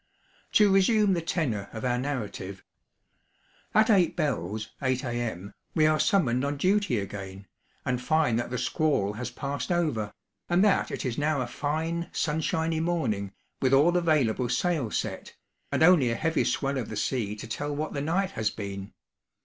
[0.53, 2.63] To resume the tenor of our narrative:
[3.75, 7.45] at eight bells (8 A.M.) we are summoned on duty again,
[7.85, 10.11] and find that the squall has passed over,
[10.49, 15.35] and that it is now a fine sunshiny morning, with all available sail set,
[15.71, 18.93] and only a heavy swell of the sea to tell what the night has been.